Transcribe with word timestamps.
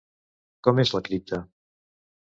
Com 0.69 0.81
és 0.85 0.95
la 0.97 1.03
cripta? 1.11 1.43